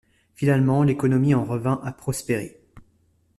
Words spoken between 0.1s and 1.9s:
Finalement, l'économie en revint